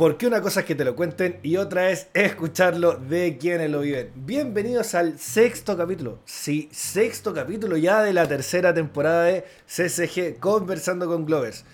[0.00, 3.80] Porque una cosa es que te lo cuenten y otra es escucharlo de quienes lo
[3.80, 4.10] viven.
[4.14, 6.20] Bienvenidos al sexto capítulo.
[6.24, 11.66] Sí, sexto capítulo ya de la tercera temporada de CCG Conversando con Glovers.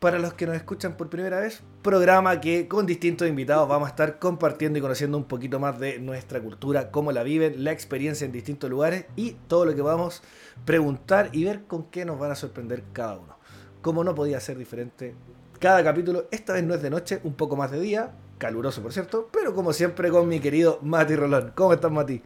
[0.00, 3.90] Para los que nos escuchan por primera vez, programa que con distintos invitados vamos a
[3.90, 8.24] estar compartiendo y conociendo un poquito más de nuestra cultura, cómo la viven, la experiencia
[8.24, 10.24] en distintos lugares y todo lo que vamos
[10.60, 13.38] a preguntar y ver con qué nos van a sorprender cada uno.
[13.80, 15.14] Como no podía ser diferente,
[15.62, 18.92] cada capítulo, esta vez no es de noche, un poco más de día, caluroso por
[18.92, 21.52] cierto, pero como siempre con mi querido Mati Rolón.
[21.54, 22.20] ¿Cómo estás, Mati?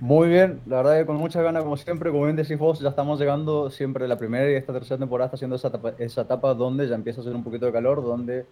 [0.00, 2.90] Muy bien, la verdad que con mucha ganas, como siempre, como bien decís vos, ya
[2.90, 6.94] estamos llegando siempre la primera y esta tercera temporada está etapa, esa etapa donde ya
[6.94, 8.44] empieza a hacer un poquito de calor, donde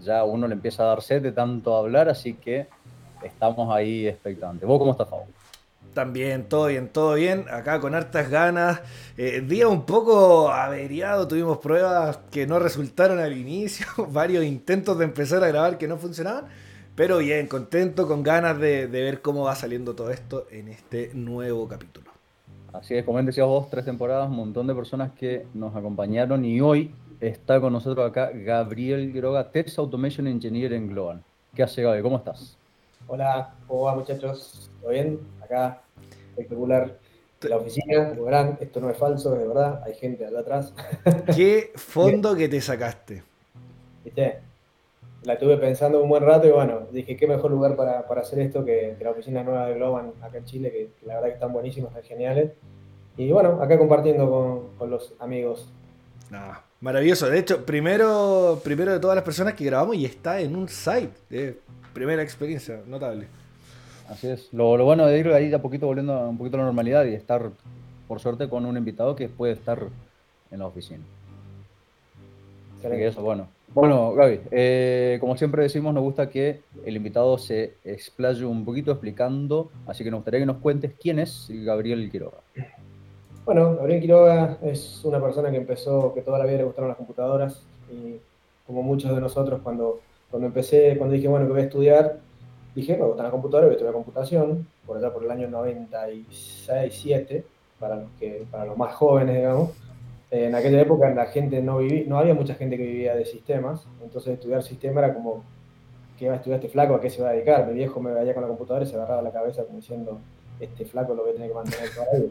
[0.00, 2.68] ya uno le empieza a dar sed de tanto hablar, así que
[3.24, 4.64] estamos ahí expectantes.
[4.64, 5.26] ¿Vos cómo estás, Fabo?
[5.94, 7.44] También, todo bien, todo bien.
[7.50, 8.80] Acá con hartas ganas.
[9.18, 15.04] Eh, día un poco averiado, tuvimos pruebas que no resultaron al inicio, varios intentos de
[15.04, 16.46] empezar a grabar que no funcionaban.
[16.94, 21.68] Pero bien, contento, con ganas de, ver cómo va saliendo todo esto en este nuevo
[21.68, 22.10] capítulo.
[22.72, 26.60] Así es, como decías vos, tres temporadas, un montón de personas que nos acompañaron y
[26.60, 31.22] hoy está con nosotros acá Gabriel Groga, Test Automation Engineer en Global.
[31.54, 32.02] ¿Qué hace, Gabriel?
[32.02, 32.56] ¿Cómo estás?
[33.06, 34.70] Hola, ¿cómo va muchachos?
[34.80, 35.18] ¿Todo bien?
[35.52, 35.82] Acá,
[36.30, 36.98] espectacular.
[37.42, 40.72] La oficina, como verán, esto no es falso, de verdad, hay gente allá atrás.
[41.36, 43.22] ¿Qué fondo que te sacaste?
[44.02, 44.38] ¿Viste?
[45.24, 48.64] La tuve pensando un buen rato y bueno, dije, qué mejor lugar para, hacer esto
[48.64, 51.90] que, la oficina nueva de Globan acá en Chile, que, la verdad que están buenísimos,
[51.90, 52.52] están geniales.
[53.18, 55.68] Y bueno, acá compartiendo con, los amigos.
[56.80, 57.28] maravilloso.
[57.28, 61.12] De hecho, primero, primero de todas las personas que grabamos y está en un site.
[61.30, 61.58] Eh,
[61.92, 63.26] primera experiencia, notable.
[64.08, 64.52] Así es.
[64.52, 67.14] Lo, bueno de ir ahí de a poquito volviendo un poquito a la normalidad y
[67.14, 67.50] estar,
[68.08, 69.78] por suerte, con un invitado que puede estar
[70.50, 71.02] en la oficina.
[72.82, 73.48] eso, bueno.
[73.74, 78.90] Bueno, Gaby, eh, como siempre decimos, nos gusta que el invitado se explaye un poquito
[78.90, 82.38] explicando, así que nos gustaría que nos cuentes quién es Gabriel Quiroga.
[83.46, 86.98] Bueno, Gabriel Quiroga es una persona que empezó, que toda la vida le gustaron las
[86.98, 88.16] computadoras y
[88.66, 90.00] como muchos de nosotros cuando
[90.32, 92.18] cuando empecé, cuando dije, bueno, que voy a estudiar,
[92.74, 96.98] dije, me gusta la computadora, voy a estudiar computación, por allá por el año 96,
[97.02, 97.44] 7,
[97.78, 99.70] para los, que, para los más jóvenes, digamos.
[100.30, 103.86] En aquella época la gente no vivía, no había mucha gente que vivía de sistemas,
[104.02, 105.44] entonces estudiar sistema era como,
[106.18, 106.94] ¿qué va a estudiar este flaco?
[106.94, 107.66] ¿A qué se va a dedicar?
[107.66, 110.18] Mi viejo me veía con la computadora y se agarraba la cabeza como diciendo,
[110.58, 112.24] este flaco lo voy a tener que mantener toda la.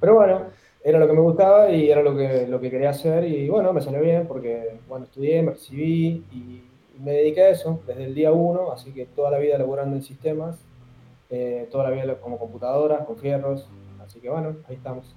[0.00, 0.42] Pero bueno,
[0.82, 3.72] era lo que me gustaba y era lo que, lo que quería hacer y bueno,
[3.72, 6.62] me salió bien porque, bueno, estudié, me recibí y
[7.00, 10.02] me dediqué a eso desde el día uno, así que toda la vida laborando en
[10.02, 10.56] sistemas,
[11.30, 13.68] eh, toda la vida como computadoras, con fierros,
[14.04, 15.14] así que bueno, ahí estamos.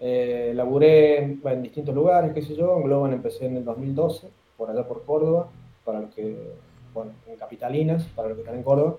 [0.00, 4.70] Eh, laburé en, distintos lugares, qué sé yo, en Globan empecé en el 2012, por
[4.70, 5.48] allá por Córdoba,
[5.84, 6.36] para los que,
[6.94, 8.96] bueno, en Capitalinas, para los que están en Córdoba.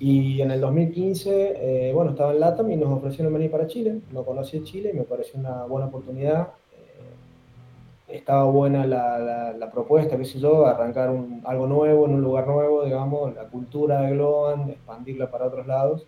[0.00, 4.00] Y en el 2015, eh, bueno, estaba en LATAM y nos ofrecieron venir para Chile.
[4.12, 6.48] No conocí Chile y me pareció una buena oportunidad
[8.08, 12.46] estaba buena la, la, propuesta, qué sé yo, arrancar un, algo nuevo en un lugar
[12.46, 16.06] nuevo, digamos, la cultura de Globan, expandirla para otros lados.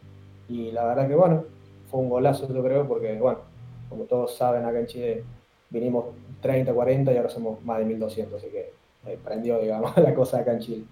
[0.48, 1.44] Y la verdad que, bueno,
[1.90, 3.40] fue un golazo, yo creo, porque, bueno,
[3.88, 5.24] como todos saben, acá en Chile
[5.68, 6.06] vinimos
[6.40, 8.72] 30, 40 y ahora somos más de 1200, así que
[9.06, 10.84] eh, prendió, digamos, la cosa acá en Chile.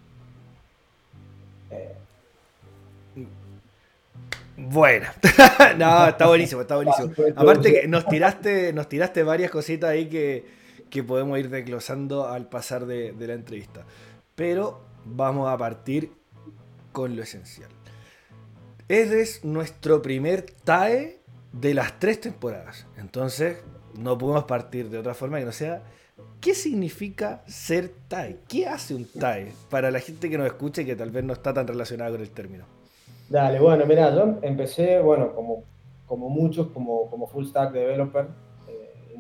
[1.71, 1.95] Eh.
[4.59, 5.07] Bueno,
[5.79, 7.13] no, está buenísimo, está buenísimo.
[7.37, 10.58] Aparte que nos tiraste, nos tiraste varias cositas ahí que,
[10.91, 13.85] que podemos ir desglosando al pasar de, la entrevista.
[14.35, 16.13] Pero vamos a partir
[16.93, 17.71] con lo esencial.
[18.89, 21.21] es nuestro primer TAE
[21.53, 22.87] de las tres temporadas.
[22.97, 23.59] Entonces,
[23.99, 25.83] no podemos partir de otra forma que no sea.
[26.41, 28.39] ¿Qué significa ser TAE?
[28.49, 29.53] ¿Qué hace un TAE?
[29.71, 32.31] Para la gente que nos escuche que tal vez no está tan relacionada con el
[32.31, 32.65] término.
[33.29, 35.65] Dale, bueno, mira, yo empecé, bueno, como,
[36.07, 38.27] como muchos, como, como full stack developer,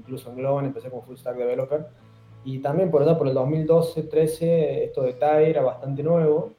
[0.08, 1.86] incluso en Globan empecé como full stack developer.
[2.44, 6.52] Y también por allá, por el 2012-13, esto de TAE era bastante nuevo.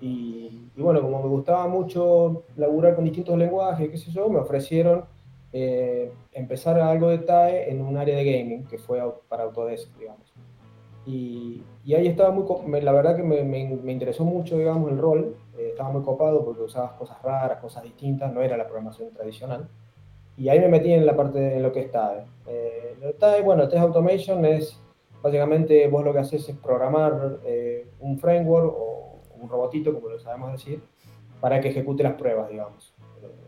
[0.00, 5.06] Y, bueno, como me gustaba mucho laburar con distintos lenguajes, qué sé yo, me ofrecieron
[5.52, 10.32] eh, empezar algo de TAE en un área de gaming, que fue para Autodesk, digamos.
[11.06, 15.36] Y, y ahí estaba muy, la verdad que me, me, interesó mucho, digamos, el rol.
[15.58, 19.68] Eh, estaba muy copado porque usabas cosas raras, cosas distintas, no era la programación tradicional.
[20.36, 22.24] Y ahí me metí en la parte de lo que es TAE.
[22.46, 24.80] Eh, lo TAE, bueno, Test Automation es
[25.24, 30.18] básicamente vos lo que haces es programar eh, un framework o un robotito, como lo
[30.18, 30.82] sabemos decir,
[31.40, 32.94] para que ejecute las pruebas, digamos,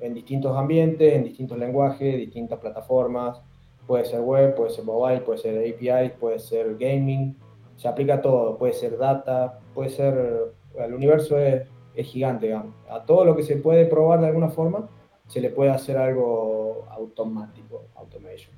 [0.01, 3.43] en distintos ambientes, en distintos lenguajes, distintas plataformas.
[3.87, 7.37] Puede ser web, puede ser mobile, puede ser API, puede ser gaming,
[7.77, 12.75] se aplica todo, puede ser data, puede ser, el universo es, es gigante, digamos.
[12.89, 14.89] A todo lo que se puede probar de alguna forma,
[15.27, 18.55] se le puede hacer algo automático, automation.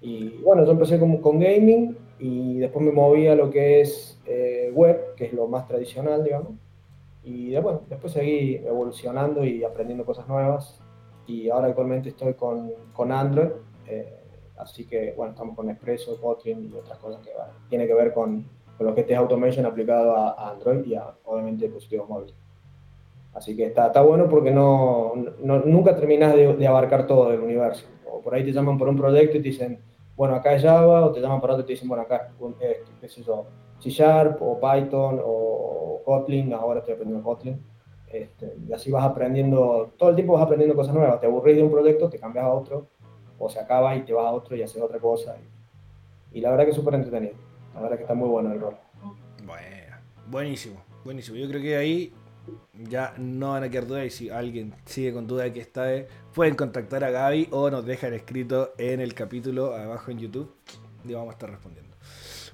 [0.00, 4.20] Y bueno, yo empecé con, con gaming y después me moví a lo que es
[4.26, 6.52] eh, web, que es lo más tradicional, digamos.
[7.24, 10.80] Y después, después seguí evolucionando y aprendiendo cosas nuevas.
[11.26, 13.48] Y ahora actualmente estoy con, con Android.
[13.88, 14.20] Eh,
[14.58, 18.14] así que, bueno, estamos con Expresso, Kotlin y otras cosas que bueno, tiene que ver
[18.14, 18.46] con,
[18.78, 22.34] con, lo que es Automation aplicado a, Android y a, obviamente, dispositivos móviles.
[23.36, 25.12] Así que está, está bueno porque no,
[25.42, 27.86] no nunca terminas de, de, abarcar todo el universo.
[28.10, 29.78] O por ahí te llaman por un proyecto y te dicen,
[30.16, 32.78] bueno, acá es Java, o te llaman para otro y te dicen, bueno, acá es,
[32.98, 33.44] qué sé yo,
[33.78, 37.62] C Sharp, o Python, o Kotlin, ahora estoy aprendiendo Kotlin.
[38.10, 41.20] Este, y así vas aprendiendo, todo el tiempo vas aprendiendo cosas nuevas.
[41.20, 42.86] Te aburrís de un proyecto, te cambias a otro,
[43.38, 45.36] o se acaba y te vas a otro y haces otra cosa.
[46.32, 47.34] Y, la verdad que es súper entretenido.
[47.74, 48.76] La verdad que está muy bueno el rol.
[49.44, 49.96] Bueno,
[50.30, 51.36] buenísimo, buenísimo.
[51.36, 52.14] Yo creo que ahí
[52.88, 55.86] ya no van a quedar dudas y si alguien sigue con duda de que está,
[56.34, 60.54] pueden contactar a Gaby o nos dejan escrito en el capítulo abajo en YouTube
[61.04, 61.96] y vamos a estar respondiendo.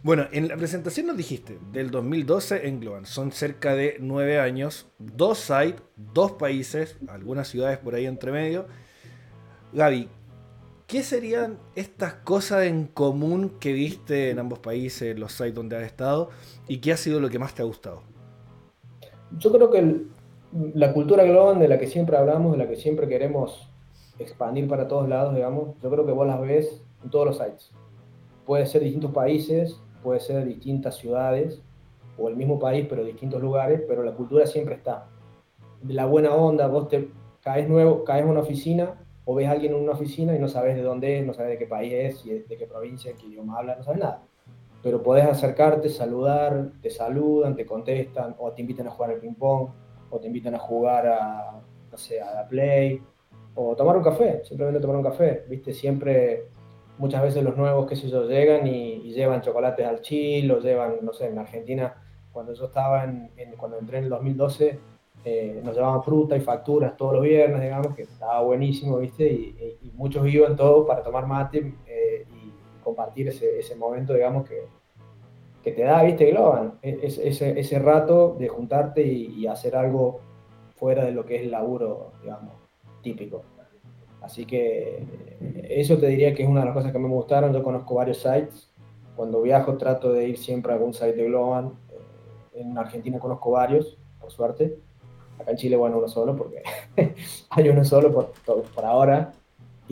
[0.02, 4.88] Bueno, en la presentación nos dijiste, del 2012 en Globan, son cerca de nueve años,
[4.98, 8.66] dos sites, dos países, algunas ciudades por ahí entre medio.
[9.72, 10.08] Gaby,
[10.88, 15.84] ¿qué serían estas cosas en común que viste en ambos países, los sites donde has
[15.84, 16.30] estado,
[16.66, 18.02] y qué ha sido lo que más te ha gustado?
[19.38, 20.06] Yo creo que
[20.74, 23.68] la cultura global de la que siempre hablamos, de la que siempre queremos
[24.18, 27.70] expandir para todos lados, digamos, yo creo que vos las ves en todos los sites.
[28.44, 31.62] Puede ser distintos países, puede ser distintas ciudades,
[32.18, 35.06] o el mismo país, pero distintos lugares, pero la cultura siempre está.
[35.80, 37.08] De la buena onda, vos te
[37.42, 40.48] caes nuevo, caes en una oficina, o ves a alguien en una oficina y no
[40.48, 43.58] sabes de dónde es, no sabes de qué país es, de qué provincia, qué idioma
[43.58, 44.22] habla, no sabes nada
[44.82, 49.68] pero podés acercarte, saludar, te saludan, te contestan, o te invitan a jugar al ping-pong,
[50.10, 53.00] o te invitan a jugar a, no sé, a la play,
[53.54, 56.48] o tomar un café, simplemente tomar un café, viste, siempre,
[56.98, 60.96] muchas veces los nuevos, qué sé yo, llegan y, llevan chocolates al chill, o llevan,
[61.02, 61.94] no sé, en Argentina,
[62.32, 64.78] cuando yo estaba en, cuando entré en el 2012,
[65.24, 69.92] eh, nos llevaban fruta y facturas todos los viernes, digamos, que estaba buenísimo, viste, y,
[69.94, 71.74] muchos iban todos para tomar mate,
[72.82, 74.66] compartir ese, ese momento, digamos, que,
[75.62, 80.20] que te da, viste, Globan, e, ese, ese rato de juntarte y, hacer algo
[80.76, 82.54] fuera de lo que es el laburo, digamos,
[83.02, 83.42] típico.
[84.20, 85.04] Así que
[85.68, 87.52] eso te diría que es una de las cosas que me gustaron.
[87.52, 88.70] Yo conozco varios sites.
[89.16, 91.72] Cuando viajo trato de ir siempre a algún site de Globan.
[91.90, 94.78] Eh, en Argentina conozco varios, por suerte.
[95.40, 96.62] Acá en Chile, bueno, uno solo, porque
[97.50, 99.32] hay uno solo por, por ahora.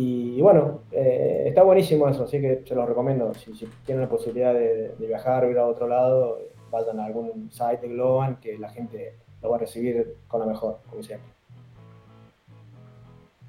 [0.02, 3.35] Y bueno, eh, está buenísimo eso, así que se lo recomiendo.
[3.35, 3.52] Si,
[3.85, 6.38] tienen la posibilidad de, viajar o ir a otro lado,
[6.70, 10.47] vayan a algún site de Globan que la gente lo va a recibir con la
[10.47, 11.29] mejor, como siempre.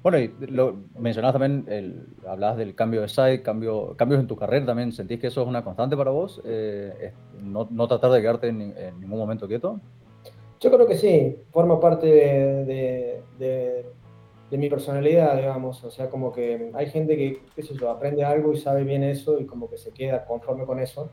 [0.02, 4.36] Bueno, y lo mencionabas también, el, hablabas del cambio de site, cambio, cambios en tu
[4.36, 4.92] carrera también.
[4.92, 6.42] ¿Sentís que eso es una constante para vos?
[6.44, 9.80] Eh, no, no, tratar de quedarte en, ningún momento quieto?
[10.60, 13.86] Yo creo que sí, forma parte de de
[14.58, 15.82] mi personalidad, digamos.
[15.84, 19.02] O sea, como que hay gente que, qué sé yo, aprende algo y sabe bien
[19.02, 21.10] eso y como que se queda conforme con eso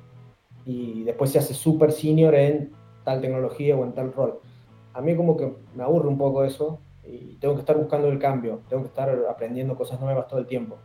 [0.66, 2.72] y después se hace súper senior en
[3.04, 4.40] tal tecnología o en tal rol.
[4.94, 8.20] A mí como que me aburre un poco eso y tengo que estar buscando el
[8.20, 10.78] cambio, tengo que estar aprendiendo cosas nuevas todo el tiempo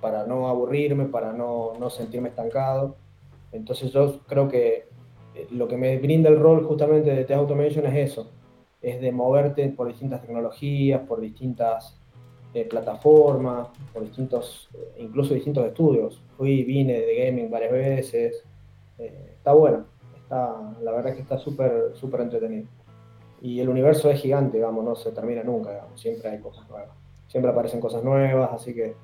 [0.00, 2.96] para no aburrirme, para no, no sentirme estancado.
[3.52, 4.88] Entonces yo creo que
[5.34, 8.30] eh, lo que me brinda el rol justamente de Test Automation es eso,
[8.84, 11.98] es de moverte por distintas tecnologías, por distintas
[12.52, 16.20] eh, plataformas, por distintos, eh, incluso distintos estudios.
[16.36, 18.44] Fui, vine de gaming varias veces.
[18.98, 22.68] Eh, está bueno, está, la verdad es que está súper súper entretenido.
[23.40, 26.94] Y el universo es gigante, digamos, no se termina nunca, digamos, siempre hay cosas nuevas.
[27.26, 28.94] Siempre aparecen cosas nuevas, así que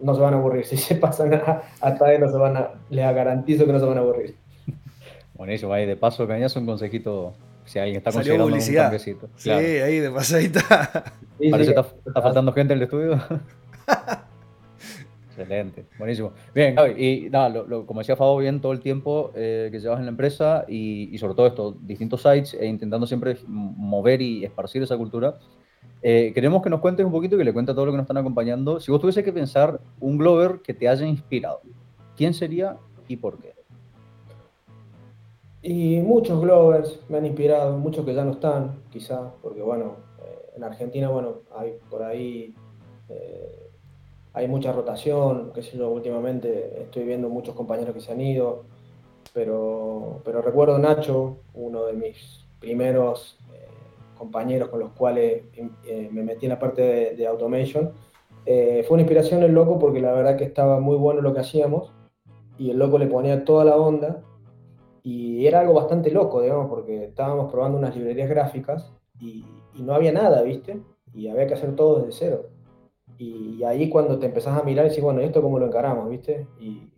[0.00, 0.64] no se van a aburrir.
[0.66, 1.32] Si se pasan
[1.80, 4.36] hasta ahí, no se van a, les garantizo que no se van a aburrir.
[5.34, 7.32] Buenísimo, ahí de paso, Cañazo, un consejito
[7.68, 8.92] si alguien está Salió publicidad.
[8.92, 9.28] un.
[9.36, 10.60] Sí, ahí de pasadita.
[11.50, 13.20] Parece que está, faltando gente en el estudio.
[15.28, 16.32] Excelente, buenísimo.
[16.52, 20.10] Bien, y nada, como decía Fabo, bien todo el tiempo eh, que llevas en la
[20.10, 25.38] empresa y, sobre todo esto, distintos sites e intentando siempre mover y esparcir esa cultura.
[26.02, 28.04] Eh, queremos que nos cuentes un poquito, que le cuentes a todos los que nos
[28.04, 28.80] están acompañando.
[28.80, 31.60] Si vos tuviese que pensar un Glover que te haya inspirado,
[32.16, 33.57] ¿quién sería y por qué?
[35.62, 40.52] Y muchos Glovers me han inspirado, muchos que ya no están, quizás, porque bueno, eh,
[40.56, 42.54] en Argentina, bueno, hay por ahí,
[43.08, 43.70] eh,
[44.34, 48.64] hay mucha rotación, qué sé yo, últimamente estoy viendo muchos compañeros que se han ido,
[49.34, 53.66] pero, pero recuerdo Nacho, uno de mis primeros eh,
[54.16, 55.42] compañeros con los cuales
[56.12, 57.92] me metí en la parte de, automation.
[58.44, 61.92] fue una inspiración el loco porque la verdad que estaba muy bueno lo que hacíamos
[62.58, 64.22] y el loco le ponía toda la onda
[65.08, 69.42] y era algo bastante loco, digamos, porque estábamos probando unas librerías gráficas y,
[69.74, 70.82] y no había nada, ¿viste?
[71.14, 72.46] Y había que hacer todo desde cero.
[73.16, 76.46] Y, ahí cuando te empezás a mirar y decís, bueno, ¿esto cómo lo encaramos, viste?
[76.60, 76.90] Y,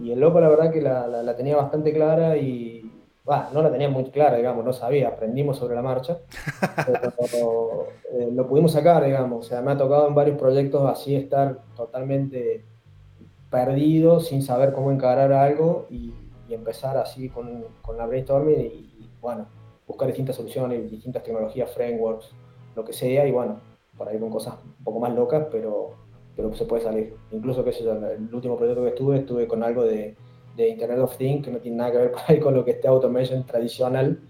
[0.00, 2.90] y el loco la verdad que la, la, tenía bastante clara y,
[3.24, 6.18] bah, no la tenía muy clara, digamos, no sabía, aprendimos sobre la marcha,
[7.20, 11.14] pero eh, lo pudimos sacar, digamos, o sea, me ha tocado en varios proyectos así
[11.14, 12.64] estar totalmente
[13.48, 16.12] perdido, sin saber cómo encarar algo y,
[16.48, 19.46] y empezar así con, con la brainstorming y, y, bueno,
[19.86, 22.30] buscar distintas soluciones, distintas tecnologías, frameworks,
[22.74, 23.60] lo que sea, y bueno,
[23.96, 25.90] por ahí con cosas un poco más locas, pero,
[26.36, 27.16] pero se puede salir.
[27.32, 30.16] Incluso, yo, el último proyecto que estuve, estuve con algo de,
[30.56, 32.72] de Internet of Things, que no tiene nada que ver por ahí con lo que
[32.72, 34.20] esté automation tradicional,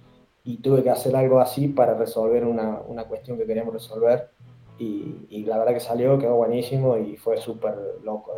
[0.44, 4.30] y tuve que hacer algo así para resolver una, una cuestión que queríamos resolver,
[4.78, 8.32] y, y, la verdad que salió, quedó buenísimo y fue súper loco,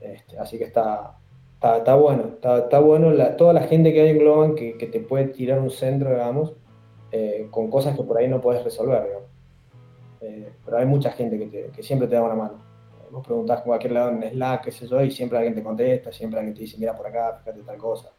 [0.00, 1.19] este, así que está,
[1.62, 5.00] está, bueno, está, está bueno toda la gente que hay en Globan que, que, te
[5.00, 6.54] puede tirar un centro, digamos,
[7.12, 9.08] eh, con cosas que por ahí no puedes resolver.
[10.20, 12.54] Eh, pero hay mucha gente que, siempre te da una mano.
[13.00, 16.12] Eh, vos preguntás cualquier lado en Slack, qué sé yo, y siempre alguien te contesta,
[16.12, 18.10] siempre alguien te dice, mira por acá, fíjate tal cosa.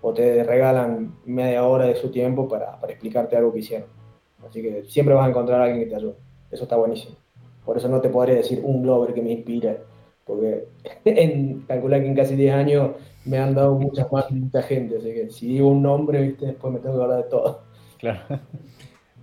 [0.00, 3.88] O te regalan media hora de su tiempo para, explicarte algo que hicieron.
[4.46, 6.16] Así que siempre vas a encontrar a alguien que te ayude.
[6.50, 7.16] Eso está buenísimo.
[7.64, 9.80] Por eso no te podría decir un Glover que me inspire,
[10.24, 10.64] porque
[11.04, 12.90] en, calcular que en casi 10 años
[13.24, 14.98] me han dado muchas más, mucha gente.
[14.98, 16.46] Así que si digo un nombre, ¿viste?
[16.46, 17.62] después me tengo que hablar de todo.
[17.98, 18.20] Claro.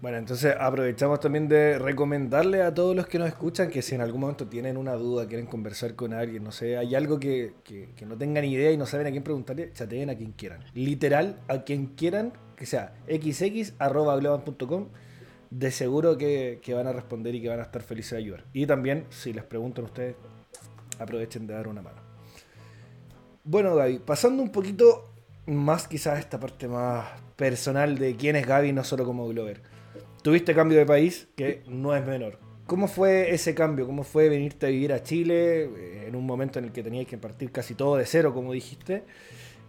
[0.01, 4.01] Bueno, entonces aprovechamos también de recomendarle a todos los que nos escuchan que si en
[4.01, 8.03] algún momento tienen una duda, quieren conversar con alguien, no sé, hay algo que, que,
[8.07, 10.63] no tengan idea y no saben a quién preguntarle, chateen a quien quieran.
[10.73, 14.87] Literal, a quien quieran, que sea xx.globan.com,
[15.51, 18.45] de seguro que, que, van a responder y que van a estar felices de ayudar.
[18.53, 20.15] Y también, si les preguntan ustedes,
[21.01, 22.01] aprovechen de dar una mano.
[23.43, 25.09] Bueno, Gaby, pasando un poquito
[25.47, 29.61] más quizás esta parte más personal de quién es Gaby, no solo como Glover
[30.21, 32.37] tuviste cambio de país, que no es menor.
[32.67, 33.85] ¿Cómo fue ese cambio?
[33.85, 37.05] ¿Cómo fue venirte a vivir a Chile eh, en un momento en el que tenías
[37.05, 39.03] que partir casi todo de cero, como dijiste?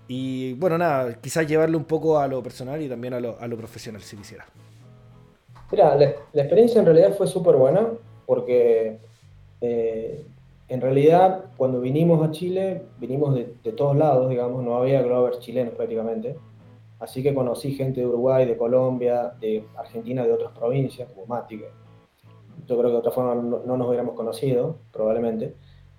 [0.08, 3.46] Y bueno, nada, quizás llevarle un poco a lo personal y también a lo, a
[3.48, 4.46] lo profesional, si quisiera.
[5.70, 7.88] Mira, la, experiencia en realidad fue súper buena
[8.26, 8.98] porque
[9.60, 10.24] eh,
[10.72, 15.38] en realidad cuando vinimos a Chile, vinimos de, de, todos lados, digamos, no había Glover
[15.38, 16.36] chilenos prácticamente.
[16.98, 21.58] Así que conocí gente de Uruguay, de Colombia, de Argentina, de otras provincias, como Mati,
[21.58, 21.66] que
[22.66, 25.54] yo creo que de otra forma no, nos hubiéramos conocido, probablemente.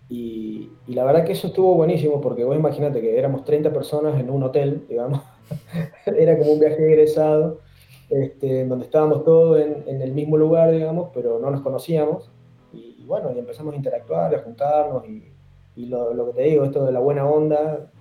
[0.10, 4.30] Y, la verdad que eso estuvo buenísimo, porque vos imagínate que éramos 30 personas en
[4.30, 5.22] un hotel, digamos,
[6.06, 7.60] era como un viaje egresado,
[8.10, 12.32] este, donde estábamos todos en, el mismo lugar, digamos, pero no nos conocíamos.
[13.03, 15.33] Y, bueno, y empezamos a interactuar, a juntarnos, y,
[15.75, 17.91] y lo, que te digo, esto de la buena onda,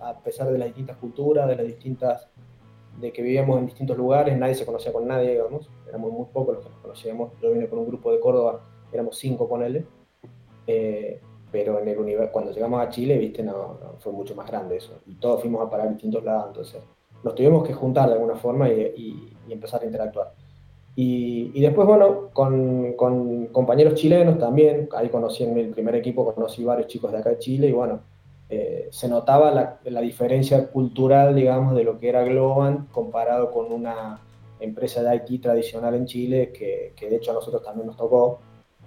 [0.00, 2.28] a pesar de las distintas culturas, de las distintas
[3.00, 6.56] de que vivíamos en distintos lugares, nadie se conocía con nadie, digamos, éramos muy pocos
[6.56, 7.32] los que nos conocíamos.
[7.40, 8.60] Yo vine con un grupo de Córdoba,
[8.92, 9.86] éramos cinco, con él,
[10.66, 14.76] eh, pero en el universo, cuando llegamos a Chile, viste, no, fue mucho más grande
[14.76, 16.82] eso, y todos fuimos a parar a distintos lados, entonces
[17.22, 20.32] nos tuvimos que juntar de alguna forma y, empezar a interactuar.
[20.94, 26.34] Y, y después, bueno, con, con, compañeros chilenos también, ahí conocí en el primer equipo,
[26.34, 28.00] conocí varios chicos de acá de Chile, y bueno,
[28.50, 33.72] eh, se notaba la, la, diferencia cultural, digamos, de lo que era Globan comparado con
[33.72, 34.20] una
[34.60, 38.40] empresa de IT tradicional en Chile, que, que de hecho a nosotros también nos tocó.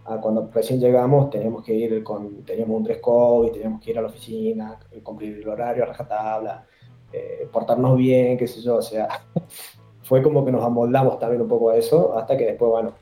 [0.08, 3.98] Ah, cuando recién llegamos teníamos que ir con, teníamos un dress code teníamos que ir
[3.98, 6.64] a la oficina, cumplir el horario a rajatabla,
[7.12, 9.08] eh, portarnos bien, qué sé yo, o sea,
[10.06, 12.94] fue como que nos amoldamos también un poco a eso, hasta que después, bueno,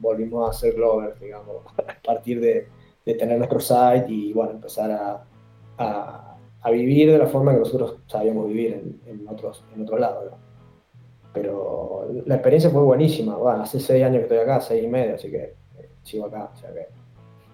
[0.00, 2.68] volvimos a ser Glover, digamos, a partir de,
[3.06, 5.24] de tener nuestro site y, bueno, empezar a,
[6.62, 10.38] a, vivir de la forma que nosotros sabíamos vivir en, en otros, en otro lado.
[11.32, 13.36] Pero la experiencia fue buenísima.
[13.36, 16.50] Bueno, hace seis años que estoy acá, seis y medio, así que eh, sigo acá,
[16.52, 16.88] o sea que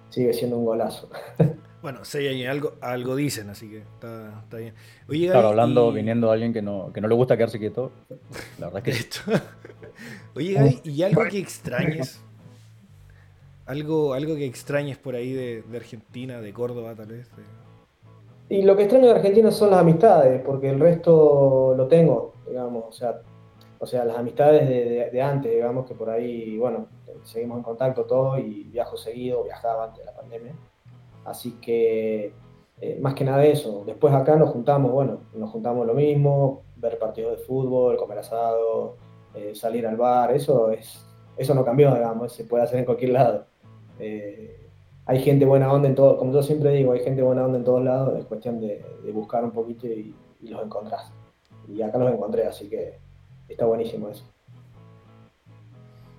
[0.09, 1.11] sigue siendo un golazo.
[1.87, 4.75] Bueno, seis años algo, algo dicen, así que está, está bien.
[5.09, 7.93] Oye, claro, hablando, viniendo alguien que no, que no le gusta quedarse quieto,
[8.59, 9.31] la verdad es que...
[10.35, 12.21] Oye, Gaby, ¿y algo que extrañes?
[13.67, 17.31] ¿Algo, algo que extrañes por ahí de, de Argentina, de Córdoba, tal vez?
[18.49, 22.87] Y lo que extraño de Argentina son las amistades, porque el resto lo tengo, digamos,
[22.89, 23.21] o sea,
[23.79, 26.89] o sea las amistades de, de, antes, digamos, que por ahí, bueno,
[27.23, 30.53] seguimos en contacto todo y viajo seguido, viajaba antes de la pandemia.
[31.27, 32.33] Así que
[32.81, 33.85] eh, más que nada eso.
[33.87, 38.97] Después acá nos juntamos, bueno, nos juntamos lo mismo, ver partidos de fútbol, comer asado,
[39.35, 41.07] eh, salir al bar, eso es
[41.37, 43.47] eso no cambió, digamos, se puede hacer en cualquier lado.
[43.99, 44.69] Eh,
[45.05, 47.65] hay gente buena onda en todo, como yo siempre digo, hay gente buena onda en
[47.65, 51.13] todos lados, es cuestión de, buscar un poquito y, los encontrás.
[51.69, 52.99] Y acá los encontré, así que
[53.49, 54.25] está buenísimo eso.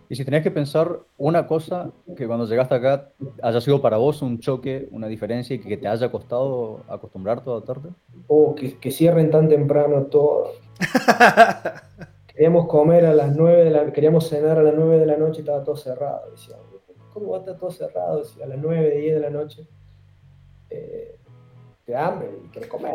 [0.09, 3.09] Y si tenías que pensar una cosa que cuando llegaste acá
[3.41, 7.53] haya sido para vos un choque, una diferencia y que te haya costado acostumbrarte o
[7.53, 7.89] adaptarte.
[8.27, 10.51] Oh, que, que cierren tan temprano todo.
[12.27, 15.39] queríamos comer a las 9 de la queríamos cenar a las 9 de la noche
[15.39, 16.29] y estaba todo cerrado.
[16.31, 16.65] Decíamos,
[17.11, 18.23] ¿cómo va a estar todo cerrado?
[18.23, 19.67] Si a las 9, 10 de la noche
[20.69, 21.17] eh,
[21.83, 22.93] te da hambre y quieres comer.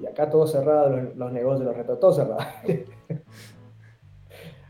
[0.00, 2.40] Y acá todo cerrado, los, negocios, los retos, todo cerrado.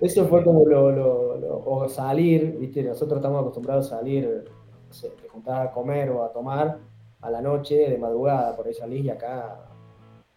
[0.03, 2.83] Eso fue como lo, lo, o salir, ¿viste?
[2.83, 4.45] Nosotros estamos acostumbrados a salir,
[4.89, 6.79] no sé, te juntás a comer o a tomar
[7.21, 9.65] a la noche, de madrugada, por ahí salís y acá,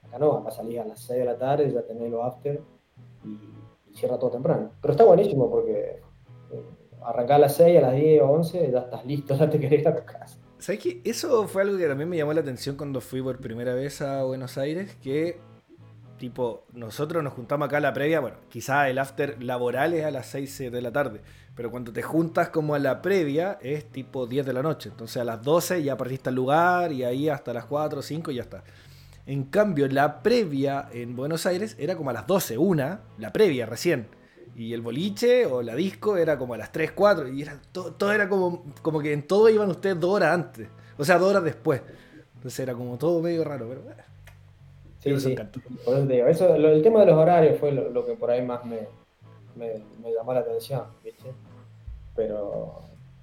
[0.03, 2.61] acá no, acá salís a las 6 de la tarde, ya tenés los after
[3.23, 4.69] y cierra todo temprano.
[4.79, 5.99] Pero está buenísimo porque
[6.51, 6.63] eh,
[7.03, 9.81] arrancar a las 6, a las 10 o 11, ya estás listo, ya te querés
[9.81, 10.37] ir a tu casa.
[10.59, 11.01] ¿Sabes qué?
[11.03, 14.23] Eso fue algo que también me llamó la atención cuando fui por primera vez a
[14.25, 15.39] Buenos Aires, que
[16.17, 20.11] tipo, nosotros nos juntamos acá a la previa, bueno, quizá el after laboral es a
[20.11, 21.21] las 6 de la tarde,
[21.55, 25.17] pero cuando te juntas como a la previa es tipo 10 de la noche, entonces
[25.17, 28.35] a las 12 ya partiste al lugar y ahí hasta las 4 o 5 y
[28.35, 28.63] ya está.
[29.27, 33.65] En cambio, la previa en Buenos Aires era como a las 12, una, la previa
[33.65, 34.07] recién.
[34.55, 37.29] Y el boliche o la disco era como a las 3, 4.
[37.29, 40.67] Y era todo, era como, como que en todo iban ustedes dos horas antes.
[40.97, 41.81] O sea, dos horas después.
[42.35, 43.81] Entonces era como todo medio raro, pero
[45.05, 45.35] Sí, sí.
[46.27, 48.87] Eso, el tema de los horarios fue lo, que por ahí más me,
[49.55, 51.31] me, llamó la atención, ¿viste?
[52.15, 52.79] Pero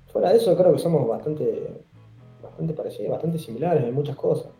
[0.07, 1.83] fuera de eso creo que somos bastante,
[2.41, 4.53] bastante parecidos, bastante similares en muchas cosas.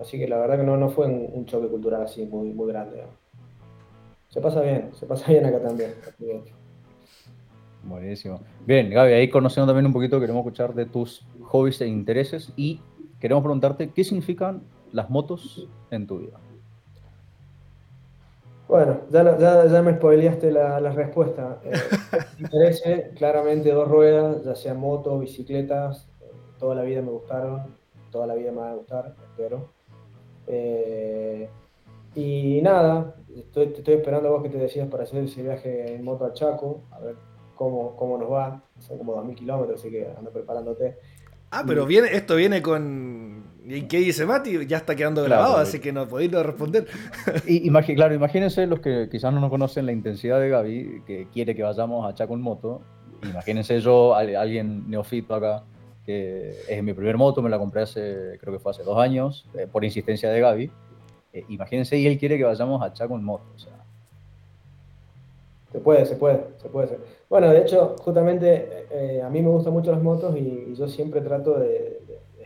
[0.00, 3.04] Así que la verdad que no, no fue un, choque cultural así muy, muy grande.
[4.28, 5.94] Se pasa bien, se pasa bien acá también.
[7.84, 8.40] Buenísimo.
[8.66, 12.80] Bien, Gaby, ahí conociendo también un poquito, queremos escuchar de tus hobbies e intereses y
[13.20, 16.38] queremos preguntarte qué significan las motos en tu vida.
[18.68, 21.58] Bueno, ya, ya, ya me spoileaste la, la respuesta.
[21.64, 21.72] Eh,
[22.38, 26.06] interese, claramente dos ruedas, ya sean motos, bicicletas,
[26.60, 27.74] toda la vida me gustaron,
[28.10, 29.68] toda la vida me van a gustar, espero.
[30.46, 31.48] Eh,
[32.14, 35.96] y nada, estoy, te estoy esperando a vos que te decías para hacer ese viaje
[35.96, 37.16] en moto al Chaco, a ver
[37.56, 38.62] cómo, cómo nos va.
[38.78, 40.98] Son como 2.000 kilómetros, así que ando preparándote.
[41.50, 43.53] Ah, pero viene, esto viene con.
[43.66, 44.66] ¿Y qué dice Mati?
[44.66, 46.86] Ya está quedando grabado, así que no podéis responder.
[47.46, 51.54] Y, claro, imagínense los que quizás no nos conocen la intensidad de Gaby, que quiere
[51.54, 52.82] que vayamos a Chaco en moto.
[53.22, 55.64] Imagínense yo, alguien neofito acá,
[56.04, 59.48] que es mi primer moto, me la compré hace, creo que fue hace dos años,
[59.54, 60.70] eh, por insistencia de Gaby.
[61.32, 63.44] Eh, imagínense, y él quiere que vayamos a Chaco en moto.
[65.72, 66.98] Se puede, se puede, se puede
[67.28, 71.20] Bueno, de hecho, justamente eh, a mí me gustan mucho las motos y, yo siempre
[71.20, 72.00] trato de,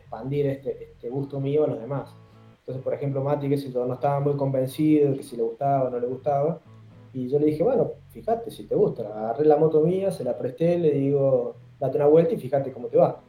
[0.09, 2.15] expandir este, este, gusto mío a los demás.
[2.61, 5.91] Entonces, por ejemplo, Mati, que si no estaba muy convencido que si le gustaba o
[5.91, 6.61] no le gustaba,
[7.13, 10.37] y yo le dije, bueno, fíjate si te gusta, agarré la moto mía, se la
[10.37, 13.23] presté, le digo, date una vuelta y fíjate cómo te va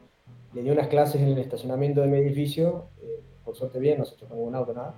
[0.52, 4.04] le di unas clases en el estacionamiento de mi edificio, eh, por suerte bien, no
[4.04, 4.94] se chocó ningún auto, nada,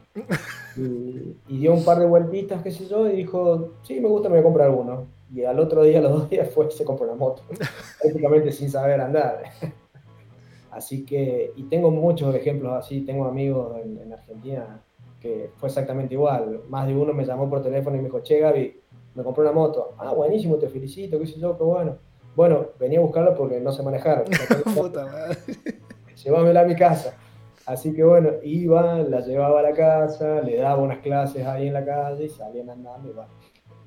[0.77, 4.37] y, dio un par de vueltitas, qué sé yo, y dijo, sí, me gusta, me
[4.37, 5.07] voy a comprar uno.
[5.35, 7.43] Y al otro día, los dos días, fue se compró una moto,
[8.01, 9.43] prácticamente sin saber andar.
[10.73, 14.83] Así que, y tengo muchos ejemplos así, tengo amigos en, Argentina
[15.21, 16.63] que fue exactamente igual.
[16.69, 18.81] Más de uno me llamó por teléfono y me dijo, che, Gaby,
[19.15, 19.95] me compré una moto.
[19.99, 21.99] Ah, buenísimo, te felicito, qué sé yo, qué bueno.
[22.35, 24.25] Bueno, venía a buscarla porque no se manejaron.
[26.25, 27.15] Llevámela a mi casa.
[27.67, 31.75] Así que bueno, iba, la llevaba a la casa, le daba unas clases ahí en
[31.75, 33.11] la calle y salían andando.
[33.11, 33.31] Y bueno,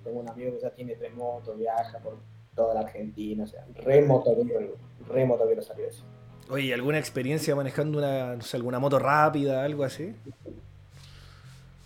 [0.03, 2.15] tengo un amigo que ya tiene tres motos, viaja por
[2.55, 4.75] toda la Argentina, o sea, re motovero,
[5.09, 6.05] re salió eso.
[6.49, 10.13] Oye, ¿alguna experiencia manejando una, no sé, alguna moto rápida, algo así?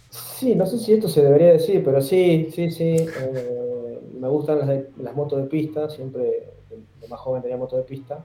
[0.10, 2.96] Sí, no sé si esto se debería decir, pero sí, sí, sí.
[2.98, 4.60] Eh, me gustan
[4.98, 6.24] las, motos de pista, siempre
[6.70, 8.24] de, más joven tenía moto de pista.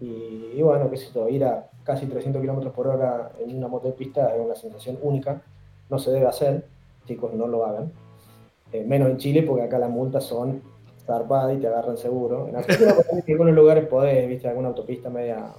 [0.00, 3.88] Y, bueno, qué sé yo, ir a casi 300 kilómetros por hora en una moto
[3.88, 5.42] de pista es una sensación única.
[5.88, 6.64] No se debe hacer,
[7.06, 7.92] chicos, no lo hagan.
[8.72, 10.62] Eh, menos en Chile, porque acá las multas son
[11.06, 12.48] zarpadas y te agarran seguro.
[12.48, 12.56] En
[13.26, 15.52] en algunos lugares podés, viste, alguna autopista media.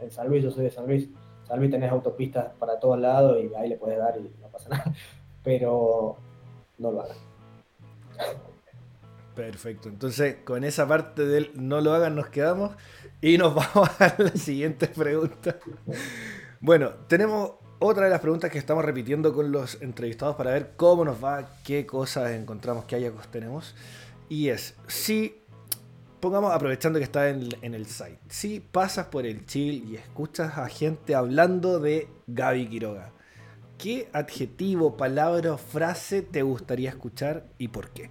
[0.00, 1.08] En San Luis, yo soy de San Luis.
[1.46, 4.68] San Luis tenés autopistas para todos lados y ahí le puedes dar y no pasa
[4.70, 4.84] nada.
[5.42, 6.16] Pero
[6.78, 7.16] no lo hagan.
[9.34, 9.88] Perfecto.
[9.88, 12.72] Entonces, con esa parte del no lo hagan, nos quedamos
[13.20, 15.56] y nos vamos a la siguiente pregunta.
[16.60, 21.04] Bueno, tenemos otra de las preguntas que estamos repitiendo con los entrevistados para ver cómo
[21.04, 23.74] nos va, qué cosas encontramos, qué hallazgos tenemos.
[24.28, 25.42] Y es, si,
[26.24, 30.56] pongamos, aprovechando que está en, en, el site, si pasas por el chill y escuchas
[30.56, 33.10] a gente hablando de Gaby Quiroga,
[33.76, 38.08] ¿qué adjetivo, palabra o frase te gustaría escuchar y por qué?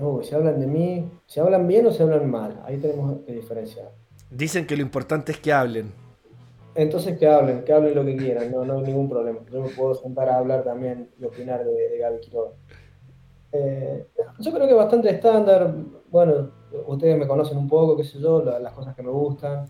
[0.00, 2.62] Oh, si hablan de mí, ¿se hablan bien o se hablan mal?
[2.64, 3.90] Ahí tenemos que diferenciar.
[4.30, 5.92] Dicen que lo importante es que hablen.
[6.76, 9.40] Entonces que hablen, que hablen lo que quieran, no, no hay ningún problema.
[9.52, 12.52] Yo me puedo sentar a hablar también y opinar de, de Gaby Quiroga.
[13.50, 14.06] Eh,
[14.38, 15.74] yo creo que bastante estándar.
[16.10, 16.50] Bueno,
[16.86, 19.66] ustedes me conocen un poco, qué sé yo, las cosas que me gustan.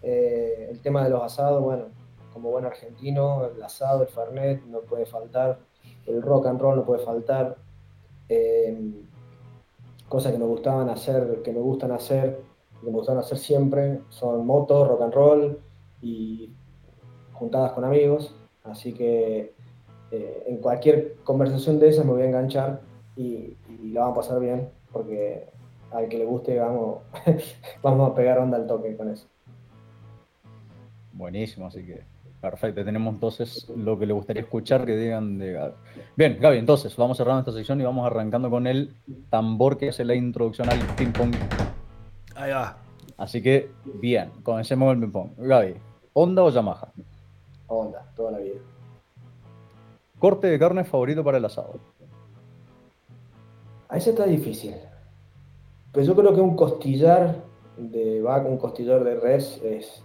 [0.00, 1.84] Eh, el tema de los asados, bueno,
[2.32, 5.58] como buen argentino, el asado, el farnet no puede faltar.
[6.06, 7.56] El rock and roll no puede faltar.
[8.28, 9.04] Eh,
[10.08, 12.40] cosas que me gustaban hacer, que me gustan hacer,
[12.80, 15.58] que me gustan hacer siempre, son motos, rock and roll
[16.00, 16.50] y
[17.34, 18.34] juntadas con amigos.
[18.64, 19.52] Así que
[20.10, 22.80] eh, en cualquier conversación de esas me voy a enganchar
[23.14, 25.52] y, y la vamos a pasar bien, porque
[25.92, 27.02] al que le guste vamos,
[27.82, 29.26] vamos a pegar onda al toque con eso.
[31.12, 32.04] Buenísimo, así que
[32.40, 32.84] perfecto.
[32.84, 35.74] Tenemos entonces lo que le gustaría escuchar que digan de Gaby.
[36.16, 38.94] Bien, Gaby, entonces vamos cerrando esta sección y vamos arrancando con el
[39.30, 41.34] tambor que hace la introducción al ping-pong.
[42.34, 42.78] Ahí va.
[43.16, 45.30] Así que, bien, comencemos con el ping-pong.
[45.36, 45.74] Gaby,
[46.14, 46.92] ¿Honda o Yamaha?
[47.68, 48.60] Honda, toda la vida.
[50.18, 51.80] ¿Corte de carne favorito para el asado?
[53.88, 54.74] A ese está difícil.
[55.92, 57.36] Pero yo creo que un costillar
[57.76, 60.04] de vaca, un costillar de res es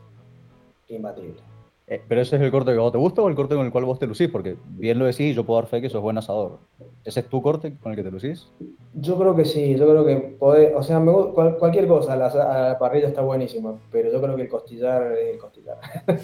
[0.89, 1.41] imbatible.
[1.89, 3.71] Eh, ¿Pero ese es el corte que vos te gusta o el corte con el
[3.71, 4.28] cual vos te lucís?
[4.30, 6.60] Porque bien lo decís, yo puedo dar fe que sos buen asador.
[7.06, 8.52] ¿Ese es tu corte con el que te lucís?
[8.93, 12.28] Yo creo que sí, yo creo que podés, o sea, me, cual, cualquier cosa, la,
[12.28, 15.78] la, parrilla está buenísima, pero yo creo que el costillar es el costillar.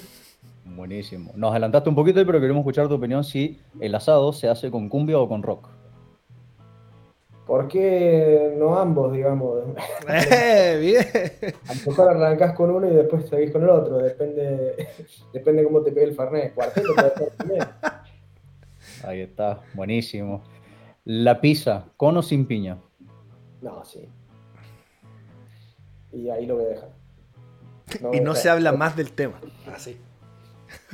[0.65, 1.31] Buenísimo.
[1.35, 4.89] Nos adelantaste un poquito, pero queremos escuchar tu opinión si el asado se hace con
[4.89, 5.69] cumbia o con rock.
[7.45, 9.63] ¿Por qué no ambos, digamos?
[10.07, 11.53] ¡Eh, bien!
[11.67, 13.97] A lo mejor arrancás con uno y después seguís con el otro.
[13.97, 14.87] Depende,
[15.33, 16.53] depende cómo te pegue el farnés.
[16.53, 17.63] Cuarteto puede ser también.
[19.03, 20.43] Ahí está, buenísimo.
[21.03, 22.77] La pizza, ¿con o sin piña?
[23.61, 24.07] No, sí.
[26.13, 26.89] Y ahí lo voy a dejar.
[28.01, 29.41] No y no se habla más del tema.
[29.73, 29.97] Así.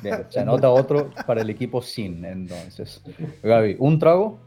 [0.01, 3.03] Bien, se anota otro para el equipo sin, entonces.
[3.43, 4.39] Gaby, ¿un trago?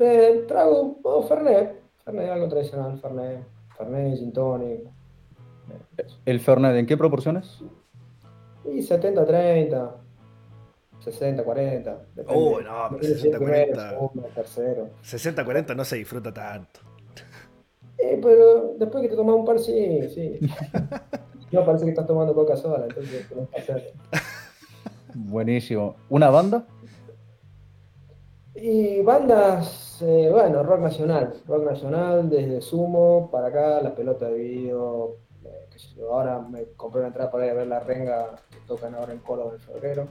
[0.00, 1.78] Eh, trago oh, Fernet.
[2.04, 2.98] Fernet, algo tradicional.
[2.98, 3.44] Fernet,
[3.76, 4.80] Fernet, gin tonic.
[6.24, 7.62] ¿El Fernet en qué proporciones?
[8.64, 9.92] Y 70-30.
[11.04, 11.96] 60-40.
[12.28, 14.90] Oh, no, pero 60-40.
[15.02, 16.80] 60-40 no se disfruta tanto.
[17.98, 20.38] Eh, pero después que te tomas un par, sí, sí.
[21.52, 23.90] no, parece que estás tomando coca sola, entonces hacerlo.
[25.14, 25.96] Buenísimo.
[26.08, 26.66] ¿Una banda?
[28.62, 31.32] Y bandas, eh, bueno, rock nacional.
[31.48, 35.16] Rock nacional, desde Sumo para acá, las pelotas de video.
[35.42, 39.14] Eh, ahora me compré una entrada para ir a ver la renga que tocan ahora
[39.14, 40.08] en Córdoba en febrero.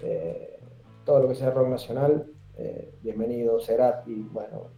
[0.00, 0.58] Eh,
[1.04, 2.26] todo lo que sea rock nacional,
[3.02, 4.68] bienvenido, Serat y bueno,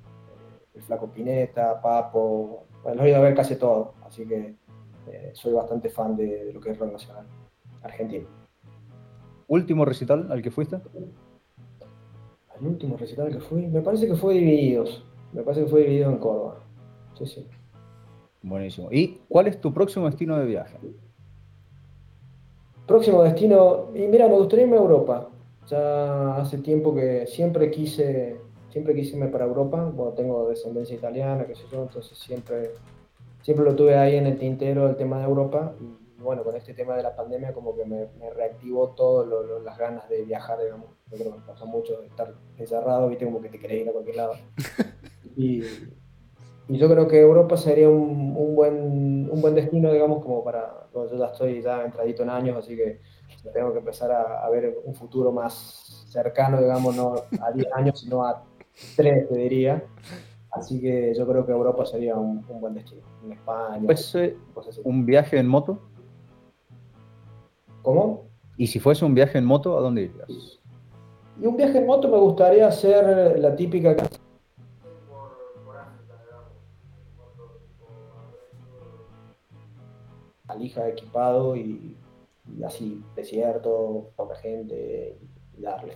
[0.74, 4.56] el Flaco Pineta, Papo, bueno, he ido a ver casi todo, así que
[5.32, 7.24] soy bastante fan de, de, lo que es rock nacional
[7.82, 8.28] argentino.
[9.46, 10.80] ¿Último recital al que fuiste?
[12.60, 16.10] El último recital que fui, me parece que fue Divididos, me parece que fue Dividido
[16.10, 16.60] en Córdoba,
[17.16, 17.46] sí, sí.
[18.42, 18.88] Buenísimo.
[18.90, 20.76] ¿Y cuál es tu próximo destino de viaje?
[22.86, 25.28] Próximo destino, y mira, me gustaría irme a Europa.
[25.68, 28.40] Ya hace tiempo que siempre quise,
[28.70, 29.92] siempre quise irme para Europa.
[29.94, 32.70] Bueno, tengo descendencia italiana, qué sé yo, entonces siempre,
[33.42, 35.74] siempre lo tuve ahí en el tintero el tema de Europa.
[35.80, 39.28] Y bueno, con este tema de la pandemia como que me, me reactivó todas
[39.62, 40.86] las ganas de viajar, digamos.
[41.10, 43.88] Yo creo que me pasa mucho de estar encerrado, viste, como que te querés ir
[43.88, 44.34] a cualquier lado.
[45.36, 45.62] Y,
[46.66, 50.88] y yo creo que Europa sería un, un, buen, un buen destino, digamos, como para.
[50.92, 52.98] Bueno, yo ya estoy ya entradito en años, así que
[53.52, 58.00] tengo que empezar a, a, ver un futuro más cercano, digamos, no a 10 años,
[58.00, 58.42] sino a
[58.96, 59.84] 3, te diría.
[60.50, 63.02] Así que yo creo que Europa sería un, un buen destino.
[63.24, 63.82] En España.
[63.86, 64.16] Pues,
[64.82, 65.78] ¿Un viaje en moto?
[67.82, 68.24] ¿Cómo?
[68.56, 70.58] ¿Y si fuese un viaje en moto, a dónde irías?
[71.40, 73.96] Y un viaje en moto me gustaría hacer la típica
[80.48, 81.96] alija equipado y,
[82.56, 85.18] y, así, desierto, poca gente
[85.56, 85.94] y, darle.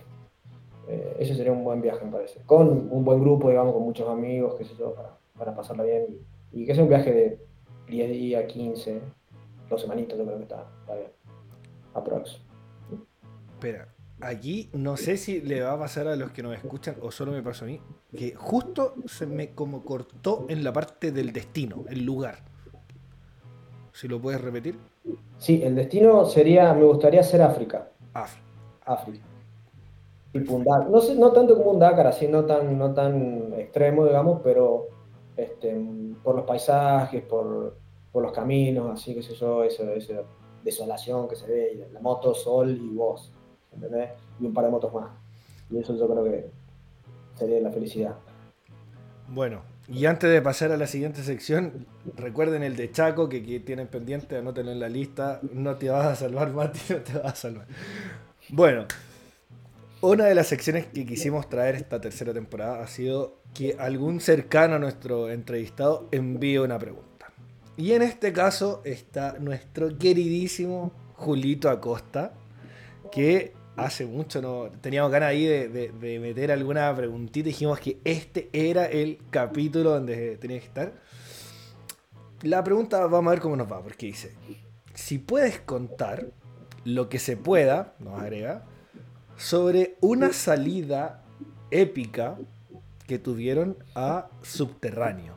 [0.87, 2.41] Eh, ese sería un buen viaje, me parece.
[2.45, 6.05] Con un buen grupo, digamos, con muchos amigos, qué sé yo, para, para pasarla bien.
[6.51, 7.39] Y, y, que sea un viaje de
[7.87, 9.01] 10 días, 15.
[9.69, 11.11] dos semanitas yo creo que está, está bien.
[11.93, 12.41] Aprox.
[13.53, 13.87] Espera,
[14.21, 17.31] aquí no sé si le va a pasar a los que nos escuchan o solo
[17.31, 17.79] me pasó a mí,
[18.15, 22.39] que justo se me como cortó en la parte del destino, el lugar.
[23.93, 24.79] Si lo puedes repetir.
[25.37, 27.89] Sí, el destino sería, me gustaría ser África.
[28.13, 28.43] África.
[28.85, 29.25] África.
[30.31, 30.89] Tipo un Dakar.
[30.89, 34.87] No, sé, no tanto como un Dakar, así no tan, no tan extremo, digamos, pero
[35.37, 35.79] este,
[36.23, 37.77] por los paisajes, por,
[38.11, 40.23] por los caminos, así que sé yo, esa, esa
[40.63, 43.31] desolación que se ve, la moto, sol y voz,
[43.73, 44.11] ¿entendés?
[44.39, 45.11] Y un par de motos más.
[45.69, 46.49] Y eso yo creo que
[47.35, 48.15] sería la felicidad.
[49.27, 53.59] Bueno, y antes de pasar a la siguiente sección, recuerden el de Chaco que, que
[53.59, 55.39] tienen pendiente, anótenlo en la lista.
[55.51, 57.67] No te vas a salvar, Mati, no te vas a salvar.
[58.49, 58.85] Bueno,
[60.01, 64.75] una de las secciones que quisimos traer esta tercera temporada ha sido que algún cercano
[64.75, 67.12] a nuestro entrevistado envíe una pregunta.
[67.75, 72.33] Y en este caso está nuestro queridísimo Julito Acosta,
[73.11, 78.85] que hace mucho no teníamos ganas ahí de, meter alguna preguntita dijimos que este era
[78.85, 80.93] el capítulo donde tenía que estar.
[82.43, 84.35] La pregunta, vamos a ver cómo nos va, porque dice,
[84.93, 86.27] si puedes contar
[86.83, 88.65] lo que se pueda, nos agrega,
[89.37, 91.23] sobre una salida
[91.71, 92.37] épica
[93.07, 95.33] que tuvieron a Subterráneo.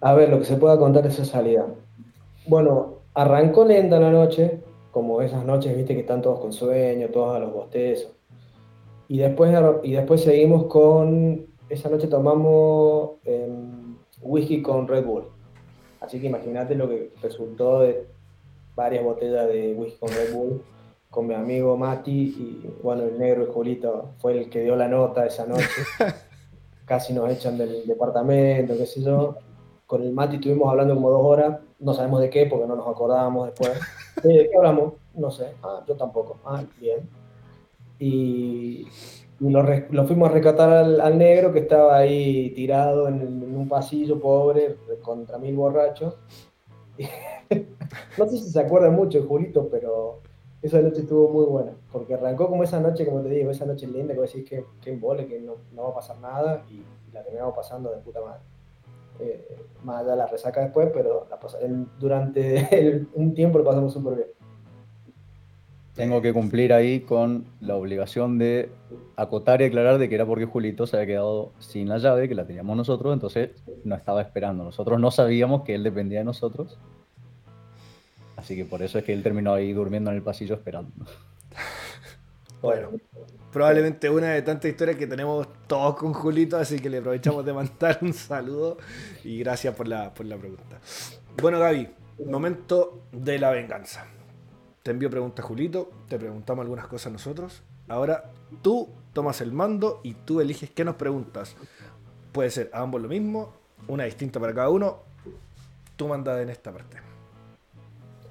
[0.00, 1.66] A ver, lo que se pueda contar de esa salida.
[2.46, 7.36] Bueno, arrancó lenta la noche, como esas noches, viste, que están todos con sueño, todos
[7.36, 8.12] a los bostezos.
[9.08, 15.24] Y después, y después seguimos con, esa noche tomamos em, whisky con Red Bull.
[16.00, 18.06] Así que imagínate lo que resultó de
[18.76, 20.62] varias botellas de whisky con Red Bull
[21.10, 24.88] con mi amigo Mati y bueno, el negro y Julito fue el que dio la
[24.88, 25.66] nota esa noche.
[26.84, 29.36] Casi nos echan del departamento, qué sé yo.
[29.88, 32.86] Con el Mati estuvimos hablando como dos horas, no sabemos de qué porque no nos
[32.86, 33.72] acordábamos después.
[34.22, 34.92] ¿De qué hablamos?
[35.14, 35.54] No sé.
[35.62, 36.36] Ah, yo tampoco.
[36.44, 37.08] Ah, bien.
[37.98, 38.86] Y,
[39.40, 43.66] lo, lo fuimos a rescatar al, al negro que estaba ahí tirado en, en un
[43.66, 46.18] pasillo, pobre, contra mil borrachos.
[48.18, 50.20] no sé si se acuerda mucho Julito, pero
[50.60, 53.86] esa noche estuvo muy buena, porque arrancó como esa noche, como te digo, esa noche
[53.86, 56.74] linda que vos decís que, que embole, que no, no va a pasar nada, y,
[56.74, 58.42] y la terminamos pasando de puta madre.
[59.20, 62.56] Eh, más allá de la resaca después, pero la pas- el- durante
[62.88, 64.28] el- un tiempo lo pasamos súper bien.
[65.94, 68.70] Tengo que cumplir ahí con la obligación de
[69.16, 72.36] acotar y aclarar de que era porque Julito se había quedado sin la llave, que
[72.36, 73.50] la teníamos nosotros, entonces
[73.82, 74.62] no estaba esperando.
[74.62, 76.78] Nosotros no sabíamos que él dependía de nosotros.
[78.36, 80.92] Así que por eso es que él terminó ahí durmiendo en el pasillo esperando.
[82.60, 82.90] Bueno,
[83.52, 87.52] probablemente una de tantas historias que tenemos todos con Julito, así que le aprovechamos de
[87.52, 88.78] mandar un saludo
[89.24, 90.80] y gracias por la, por la pregunta.
[91.40, 91.88] Bueno, Gaby,
[92.26, 94.06] momento de la venganza.
[94.82, 97.62] Te envío preguntas, Julito, te preguntamos algunas cosas nosotros.
[97.88, 98.24] Ahora
[98.62, 101.56] tú tomas el mando y tú eliges qué nos preguntas.
[102.32, 103.52] Puede ser a ambos lo mismo,
[103.86, 104.98] una distinta para cada uno.
[105.96, 106.98] Tú mandas en esta parte.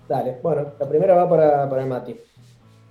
[0.08, 2.16] Dale, bueno, la primera va para, para el Mati.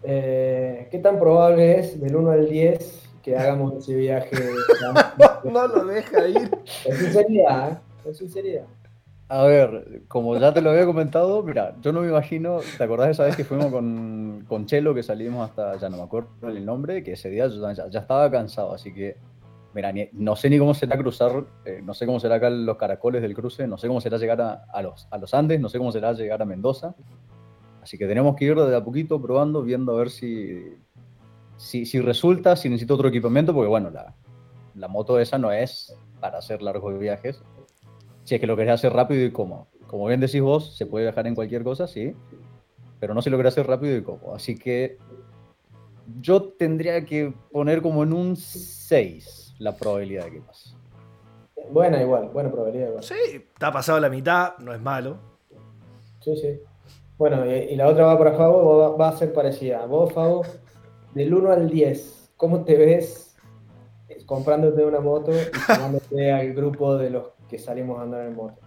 [0.09, 4.31] Eh, ¿Qué tan probable es, del 1 al 10, que hagamos ese viaje?
[5.45, 6.51] No lo deja ir.
[6.85, 7.77] En sinceridad, ¿eh?
[8.05, 8.64] En sinceridad.
[9.29, 13.07] A ver, como ya te lo había comentado, mira, yo no me imagino, ¿te acordás
[13.09, 16.29] de esa vez que fuimos con, con Chelo, que salimos hasta, ya no me acuerdo
[16.49, 19.16] el nombre, que ese día yo ya, ya estaba cansado, así que,
[19.75, 22.77] mira, ni- no sé ni cómo será cruzar, eh, no sé cómo será acá los
[22.77, 25.69] caracoles del cruce, no sé cómo será llegar a, a los, a los Andes, no
[25.69, 26.95] sé cómo será llegar a Mendoza,
[27.87, 30.75] así que tenemos que ir de a poquito probando, viendo a ver si,
[31.57, 34.12] si, si resulta, si necesito otro equipamiento, porque bueno, la,
[34.75, 37.40] la moto esa no es para hacer largos viajes,
[38.25, 39.68] si es que lo querés hacer rápido y cómodo.
[39.87, 42.12] Como bien decís vos, se puede viajar en cualquier cosa, sí,
[42.99, 44.35] pero no se lo querés hacer rápido y cómodo.
[44.35, 44.99] Así que
[46.20, 50.70] yo tendría que poner como en un 6 la probabilidad de que pase.
[51.70, 53.05] Buena igual, buena probabilidad igual.
[53.05, 55.18] Sí, está pasado la mitad, no es malo.
[56.18, 56.61] Sí, sí.
[57.18, 59.87] Bueno, y, la otra va para Fabo, va, va a ser parecida.
[59.87, 60.44] Vos, Fabo,
[61.14, 63.37] del 1 al 10, ¿cómo te ves
[64.09, 68.35] eh, comprándote una moto y sumándote al grupo de los que salimos a andar en
[68.35, 68.61] moto?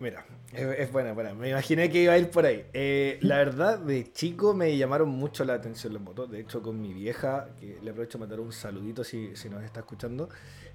[0.00, 1.14] Mira, es, es buena.
[1.34, 2.66] Me imaginé que iba a ir por ahí.
[2.72, 6.30] Eh, la verdad, de chico me llamaron mucho la atención las motos.
[6.30, 9.62] De hecho, con mi vieja, que le aprovecho a mandar un saludito si, si nos
[9.62, 10.28] está escuchando,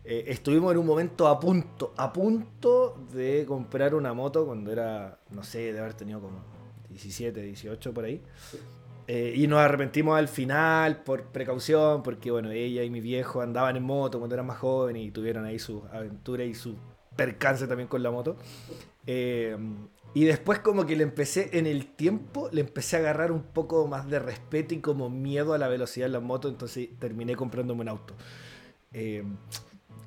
[0.03, 5.19] eh, estuvimos en un momento a punto, a punto de comprar una moto cuando era,
[5.31, 6.43] no sé, de haber tenido como
[6.89, 8.21] 17, 18 por ahí.
[9.07, 13.77] Eh, y nos arrepentimos al final por precaución, porque bueno, ella y mi viejo andaban
[13.77, 16.75] en moto cuando eran más jóvenes y tuvieron ahí sus aventuras y sus
[17.15, 18.37] percance también con la moto.
[19.07, 19.57] Eh,
[20.13, 23.87] y después como que le empecé, en el tiempo, le empecé a agarrar un poco
[23.87, 27.81] más de respeto y como miedo a la velocidad en las motos, entonces terminé comprándome
[27.81, 28.15] un auto.
[28.93, 29.23] Eh,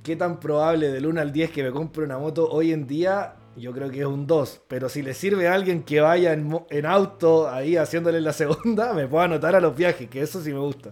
[0.03, 3.37] ¿Qué tan probable del 1 al 10 que me compre una moto hoy en día?
[3.57, 6.87] Yo creo que es un 2, pero si le sirve a alguien que vaya en,
[6.87, 10.59] auto ahí haciéndole la segunda, me puedo anotar a los viajes, que eso sí me
[10.59, 10.91] gusta.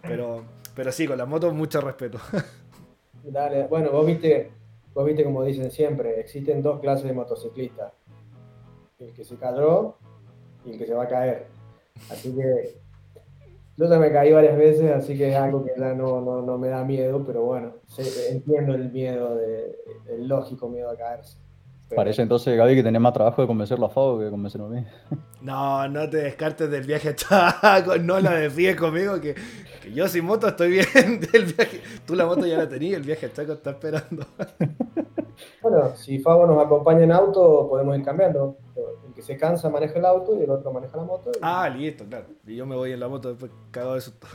[0.00, 2.18] Pero, pero sí, con las motos mucho respeto.
[3.24, 4.52] Dale, bueno, vos viste,
[4.94, 7.92] vos viste como dicen siempre, existen dos clases de motociclistas
[8.98, 9.96] el que se cayó
[10.64, 11.46] y el que se va a caer.
[12.10, 12.80] Así que
[13.76, 16.84] yo ya caí varias veces, así que es algo que ya no, no, me da
[16.84, 17.74] miedo, pero bueno,
[18.30, 19.76] entiendo el miedo, de,
[20.08, 21.38] el lógico miedo a caerse.
[21.94, 24.84] Parece entonces, Gaby, que tenés más trabajo de convencerlo a Fabo que convencerlo a mí.
[25.42, 29.34] No, no te descartes del viaje a Chaco, no la desvíes conmigo, que,
[29.94, 31.80] yo sin moto estoy bien del viaje.
[32.06, 34.26] Tú la moto ya la tenías, el viaje a Chaco está esperando.
[35.60, 38.56] Bueno, si Fabo nos acompaña en auto, podemos ir cambiando.
[39.04, 41.32] El que se cansa maneja el auto y el otro maneja la moto.
[41.42, 42.26] Ah, listo, claro.
[42.46, 44.28] Y yo me voy en la moto después cagado de susto.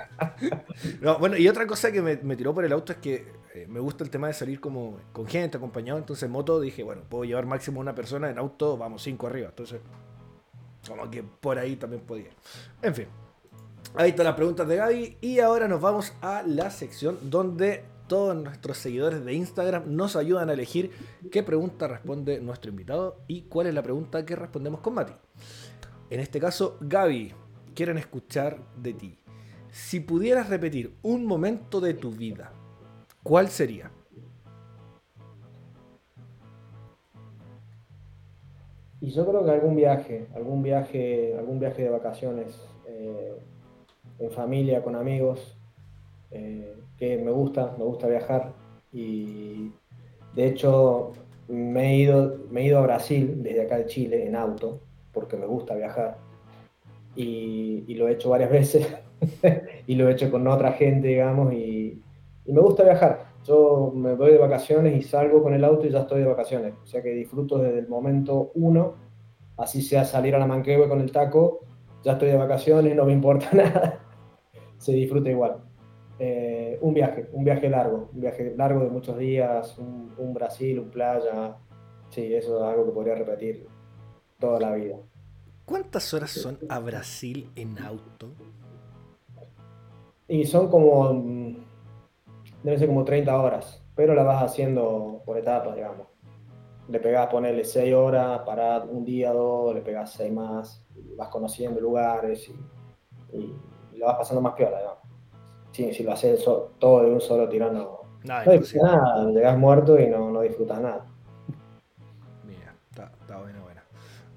[1.00, 3.80] no, bueno, y otra cosa que me, tiró por el auto es que eh, me
[3.80, 5.98] gusta el tema de salir como con gente, acompañado.
[5.98, 9.48] Entonces, en moto dije, bueno, puedo llevar máximo una persona, en auto vamos cinco arriba.
[9.48, 9.80] Entonces,
[10.86, 12.30] como que por ahí también podía.
[12.80, 13.06] En fin.
[13.94, 15.18] Ahí están las preguntas de Gaby.
[15.20, 20.50] Y ahora nos vamos a la sección donde todos nuestros seguidores de Instagram nos ayudan
[20.50, 20.90] a elegir
[21.30, 25.14] qué pregunta responde nuestro invitado y cuál es la pregunta que respondemos con Mati.
[26.10, 27.32] En este caso, Gaby,
[27.74, 29.18] quieren escuchar de ti.
[29.72, 32.52] Si pudieras repetir un momento de tu vida,
[33.22, 33.90] ¿cuál sería?
[39.00, 43.34] Y yo creo que algún viaje, algún viaje, algún viaje de vacaciones, eh,
[44.18, 45.56] en familia, con amigos,
[46.30, 48.52] eh, que me gusta, me gusta viajar.
[48.92, 49.72] Y
[50.34, 51.12] de hecho
[51.48, 54.80] me he, ido, me he ido a Brasil desde acá de Chile en auto
[55.14, 56.18] porque me gusta viajar.
[57.16, 58.86] Y, lo he hecho varias veces
[59.86, 62.02] y lo he hecho con otra gente, digamos, y,
[62.46, 63.32] me gusta viajar.
[63.44, 66.74] Yo me voy de vacaciones y salgo con el auto y ya estoy de vacaciones.
[66.82, 68.94] O sea que disfruto desde el momento uno,
[69.56, 71.60] así sea salir a la manquehue con el taco,
[72.02, 74.00] ya estoy de vacaciones, no me importa nada.
[74.78, 75.58] Se disfruta igual.
[76.18, 80.90] Eh, un viaje, un viaje largo, un viaje largo de muchos días, un, Brasil, un
[80.90, 81.56] playa.
[82.10, 83.66] Sí, eso es algo que podría repetir
[84.38, 84.96] toda la vida.
[85.64, 88.34] ¿Cuántas horas son a Brasil en auto?
[90.32, 91.56] Y son como, mm,
[92.62, 96.06] deben ser como 30 horas, pero la vas haciendo por etapas, digamos.
[96.88, 100.86] Le pegás, ponerle 6 horas, para un día, dos, le pegás 6 más,
[101.18, 104.98] vas conociendo lugares y, y, lo vas pasando más peor, digamos.
[105.70, 106.42] Sí, si lo haces
[106.78, 111.04] todo de un solo tirón, no, no, nada, llegas muerto y no, no disfrutas nada.
[112.46, 113.84] Mira, está, está buena, buena.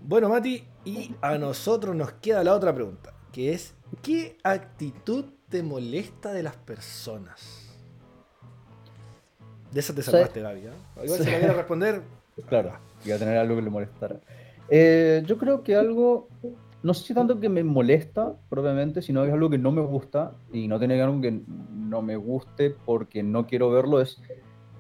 [0.01, 5.63] Bueno, Mati, y a nosotros nos queda la otra pregunta, que es, ¿qué actitud te
[5.63, 7.73] molesta de las personas?
[9.71, 10.59] De esa te salvaste, Gaby.
[10.59, 11.03] ¿eh?
[11.05, 12.01] Igual si la responder.
[12.49, 12.73] Claro,
[13.05, 14.19] iba a tener algo que le molestara.
[14.67, 16.27] Eh, yo creo que algo
[16.83, 19.79] no sé si tanto que me molesta propiamente, sino que es algo que no me
[19.79, 21.39] gusta y no tiene que algo que
[21.71, 24.21] no me guste porque no quiero verlo, es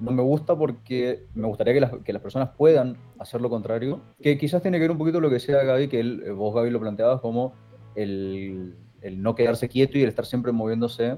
[0.01, 4.01] no me gusta porque me gustaría que las, que las personas puedan hacer lo contrario,
[4.21, 6.53] que quizás tiene que ver un poquito lo que sea Gaby, que él, eh, vos
[6.53, 7.53] Gaby lo planteabas como
[7.95, 11.17] el, el no quedarse quieto y el estar siempre moviéndose.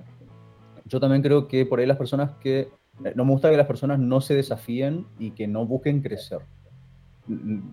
[0.85, 2.69] Yo también creo que por ahí las personas que,
[3.03, 6.39] eh, no me gusta que las personas no se desafíen y que no busquen crecer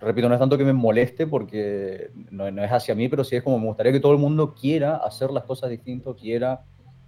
[0.01, 3.43] repito, no es tanto que me moleste porque no, es hacia mí, pero sí es
[3.43, 6.65] como me gustaría que todo el mundo quiera hacer las cosas distintas, quiera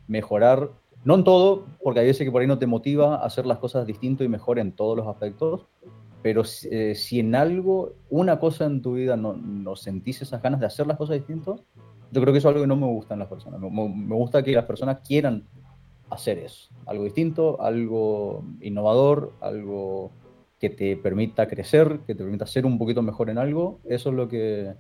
[0.07, 0.71] mejorar,
[1.05, 3.59] no en todo, porque hay veces que por ahí no te motiva a hacer las
[3.59, 5.67] cosas distintas y mejor en todos los aspectos,
[6.23, 10.61] pero eh, si en algo, una cosa en tu vida no, no, sentís esas ganas
[10.61, 11.61] de hacer las cosas distintas,
[12.11, 13.61] yo creo que eso es algo que no me gusta en las personas.
[13.61, 15.45] Me, gusta que las personas quieran
[16.11, 20.13] hacer eso, algo distinto, algo innovador, algo
[20.61, 24.15] que te permita crecer, que te permita ser un poquito mejor en algo, eso es
[24.15, 24.75] lo que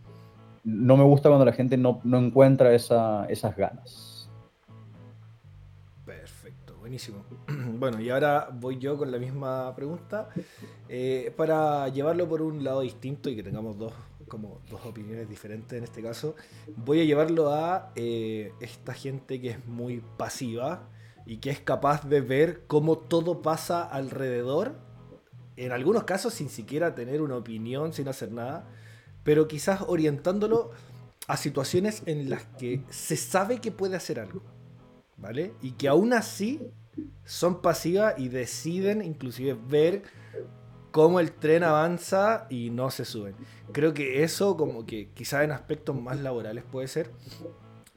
[0.64, 4.30] no me gusta cuando la gente no, encuentra esas ganas.
[6.04, 7.24] Perfecto, buenísimo.
[7.78, 10.30] Bueno, y ahora voy yo con la misma pregunta.
[10.88, 13.92] Eh, para llevarlo por un lado distinto y que tengamos dos,
[14.28, 16.34] como dos opiniones diferentes en este caso,
[16.76, 20.88] voy a llevarlo a eh, esta gente que es muy pasiva
[21.26, 24.76] y que es capaz de ver cómo todo pasa alrededor
[25.56, 28.68] en algunos casos sin siquiera tener una opinión, sin hacer nada,
[29.22, 30.70] pero quizás orientándolo
[31.26, 34.42] a situaciones en las que se sabe que puede hacer algo,
[35.16, 35.54] ¿vale?
[35.62, 36.60] Y que aún así
[37.24, 40.04] son pasivas y deciden inclusive ver
[40.96, 43.34] cómo el tren avanza y no se suben.
[43.70, 47.10] Creo que eso como que quizás en aspectos más laborales puede ser,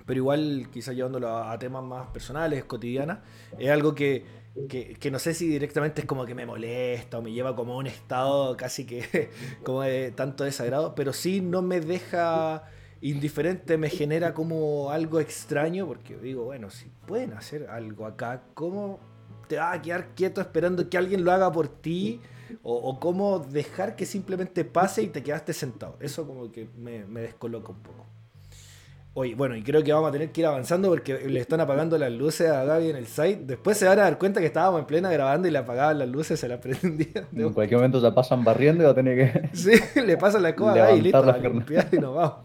[0.06, 3.20] pero igual quizás llevándolo a, temas más personales, cotidianas,
[3.58, 4.26] es algo que,
[4.68, 7.78] que, no sé si directamente es como que me molesta o me lleva como a
[7.78, 9.30] un estado casi que
[9.64, 9.84] como
[10.14, 12.66] tanto desagrado, pero sí no me deja
[13.00, 19.00] indiferente, me genera como algo extraño, porque digo, bueno, si pueden hacer algo acá, ¿cómo
[19.48, 22.20] te vas a quedar quieto esperando que alguien lo haga por ti?
[22.64, 25.98] O, cómo dejar que simplemente pase y te quedaste sentado.
[26.00, 28.06] Eso como que me, me descoloca un poco.
[29.16, 31.98] Oye, bueno, y creo que vamos a tener que ir avanzando porque le están apagando
[31.98, 33.42] las luces a Gaby en el site.
[33.44, 36.08] Después se van a dar cuenta que estábamos en plena grabando y le apagaban las
[36.08, 37.26] luces, se las prendían.
[37.36, 39.50] En cualquier momento ya pasan barriendo y va a tener que.
[39.54, 41.36] Sí, le pasan la escoba a Gaby y listo,
[41.92, 42.36] y nos vamos.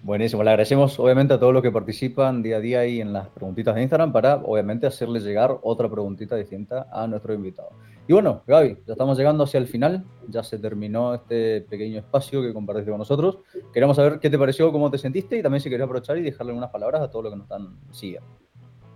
[0.00, 3.28] Buenísimo, le agradecemos obviamente a todos los que participan día a día ahí en las
[3.28, 7.70] preguntitas de Instagram para obviamente hacerles llegar otra preguntita distinta a nuestro invitado.
[8.08, 12.42] Y bueno, Gaby, ya estamos llegando hacia el final, ya se terminó este pequeño espacio
[12.42, 13.38] que compartiste con nosotros.
[13.72, 16.54] Queremos saber qué te pareció, cómo te sentiste y también si querías aprovechar y dejarle
[16.54, 18.26] unas palabras a todos los que nos están siguiendo.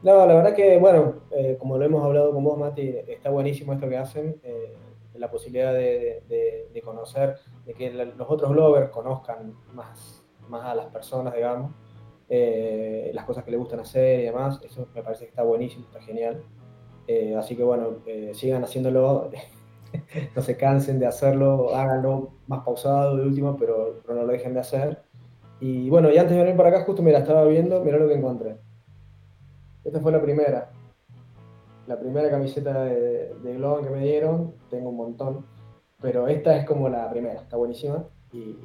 [0.03, 3.75] No, la verdad que, bueno, eh, como lo hemos hablado con vos, Mati, está buenísimo
[3.75, 4.75] esto que hacen, eh,
[5.15, 6.25] la posibilidad de,
[6.73, 7.37] de, conocer,
[7.67, 11.73] de que los otros bloggers conozcan más más a las personas, digamos,
[12.29, 14.61] eh, las cosas que le gustan hacer y demás.
[14.63, 16.43] Eso me parece que está buenísimo, está genial.
[17.13, 19.31] Eh, así que bueno, eh, sigan haciéndolo,
[20.37, 24.61] no se cansen de hacerlo, háganlo más pausado de último, pero, no lo dejen de
[24.61, 25.03] hacer.
[25.61, 28.09] Y bueno, y antes de venir para acá, justo me la estaba viendo, mirá lo
[28.09, 28.57] que encontré.
[29.85, 30.71] Esta fue la primera.
[31.87, 35.47] La primera camiseta de, de que me dieron, tengo un montón,
[36.01, 38.05] pero esta es como la primera, está buenísima.
[38.33, 38.57] Y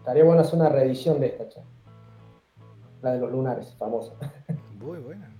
[0.00, 1.60] Estaría bueno hacer una reedición de esta, cha.
[3.02, 4.14] La de los lunares, famosa.
[4.80, 5.30] Muy buena.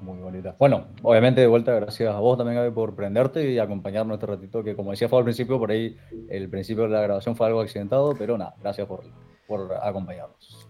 [0.00, 0.54] Muy bonita.
[0.58, 4.62] Bueno, obviamente de vuelta, gracias a vos también, Gaby, por prenderte y acompañarnos este ratito,
[4.62, 5.96] que como decía fue al principio, por ahí
[6.28, 9.02] el principio de la grabación fue algo accidentado, pero nada, gracias por,
[9.46, 10.68] por acompañarnos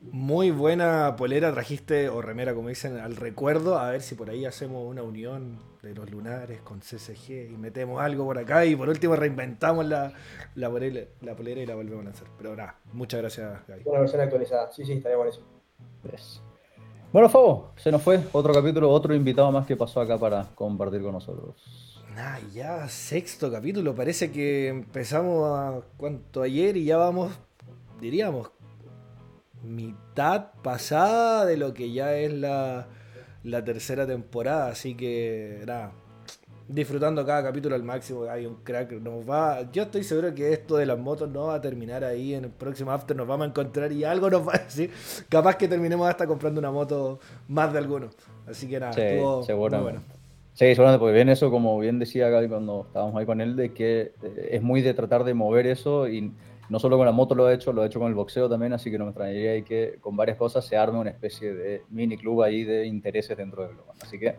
[0.00, 3.78] muy buena polera trajiste, o remera como dicen, al recuerdo.
[3.78, 8.00] A ver si por ahí hacemos una unión de los lunares con CCG y metemos
[8.00, 8.64] algo por acá.
[8.64, 10.12] Y por último reinventamos la,
[10.54, 12.28] la, polera, la polera y la volvemos a lanzar.
[12.36, 13.82] Pero nada, muchas gracias, Gaby.
[13.86, 14.70] Una versión actualizada.
[14.70, 15.46] Sí, sí, estaría buenísimo.
[17.12, 21.02] Bueno, Fabo, se nos fue otro capítulo, otro invitado más que pasó acá para compartir
[21.02, 21.56] con nosotros.
[22.16, 23.94] Ah, ya, sexto capítulo.
[23.94, 27.30] Parece que empezamos a cuánto ayer y ya vamos,
[28.00, 28.50] diríamos,
[29.62, 32.88] mitad pasada de lo que ya es la,
[33.62, 34.68] tercera temporada.
[34.68, 35.92] Así que nada,
[36.72, 38.24] disfrutando cada capítulo al máximo.
[38.24, 38.92] Hay un crack.
[38.92, 42.34] Nos va, yo estoy seguro que esto de las motos no va a terminar ahí.
[42.34, 44.90] En el próximo after nos vamos a encontrar y algo nos va a decir.
[45.28, 48.10] Capaz que terminemos hasta comprando una moto más de alguno.
[48.46, 49.76] Así que nada, estuvo seguro.
[49.76, 50.00] Muy bueno.
[50.54, 53.72] Sí, seguramente, porque bien eso, como bien decía Gaby cuando estábamos ahí con él, de
[53.72, 56.30] que eh, es muy de tratar de mover eso y
[56.68, 58.74] no solo con la moto lo he hecho, lo he hecho con el boxeo también,
[58.74, 62.18] así que no me extrañaría que con varias cosas se arme una especie de mini
[62.18, 63.96] club ahí de intereses dentro del global.
[64.02, 64.36] Así que...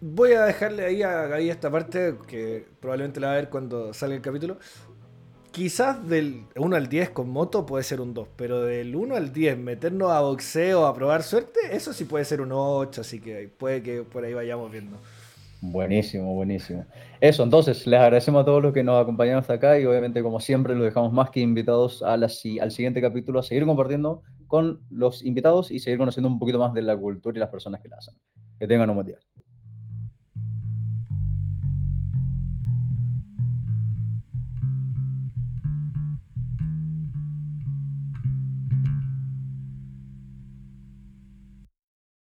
[0.00, 3.94] Voy a dejarle ahí a Gaby esta parte, que probablemente la va a ver cuando
[3.94, 4.58] salga el capítulo.
[5.52, 9.32] Quizás del 1 al 10 con moto puede ser un 2, pero del 1 al
[9.32, 13.48] 10 meternos a boxeo, a probar suerte, eso sí puede ser un 8, así que
[13.48, 14.98] puede que por ahí vayamos viendo.
[15.62, 16.84] Buenísimo, buenísimo.
[17.22, 20.40] Eso, entonces, les agradecemos a todos los que nos acompañaron hasta acá y obviamente, como
[20.40, 25.24] siempre, los dejamos más que invitados a al siguiente capítulo a seguir compartiendo con los
[25.24, 27.96] invitados y seguir conociendo un poquito más de la cultura y las personas que la
[27.96, 28.14] hacen.
[28.58, 29.18] Que tengan un buen día.